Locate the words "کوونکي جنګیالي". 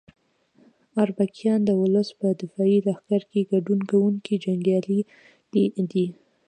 3.89-4.99